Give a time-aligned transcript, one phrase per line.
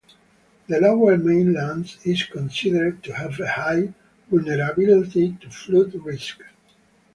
[0.67, 3.93] The Lower Mainland is considered to have a high
[4.31, 6.41] vulnerability to flood risk.